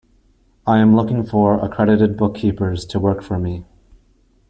[0.65, 3.65] I am looking for accredited bookkeepers to work for me.